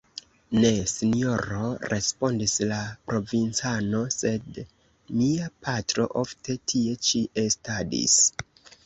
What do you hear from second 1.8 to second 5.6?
respondis la provincano, sed mia